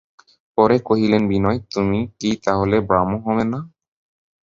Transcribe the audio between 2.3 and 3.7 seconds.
তা হলে ব্রাহ্ম হবে না?